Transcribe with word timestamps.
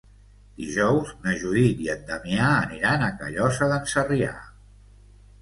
Dijous 0.61 1.11
na 1.25 1.33
Judit 1.43 1.83
i 1.87 1.91
en 1.95 2.01
Damià 2.07 2.47
aniran 2.63 3.05
a 3.09 3.11
Callosa 3.21 3.71
d'en 3.75 3.87
Sarrià. 3.95 4.35